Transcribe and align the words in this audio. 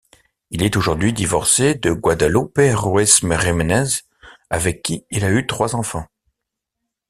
Il 0.49 0.63
est 0.63 0.77
aujourd'hui 0.77 1.13
divorcé 1.13 1.75
de 1.75 1.91
Guadalupe 1.91 2.57
Ruiz-Giménez, 2.57 4.01
avec 4.49 4.81
qui 4.81 5.05
il 5.11 5.23
a 5.23 5.29
eu 5.29 5.45
trois 5.45 5.75
enfants. 5.75 6.07